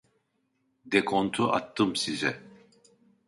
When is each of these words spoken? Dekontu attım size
Dekontu 0.85 1.51
attım 1.51 1.95
size 1.95 2.37